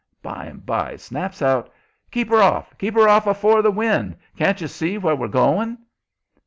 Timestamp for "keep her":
2.09-2.41, 2.79-3.07